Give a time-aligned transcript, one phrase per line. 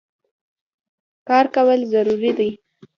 [1.27, 2.49] کار کول ضروري دی.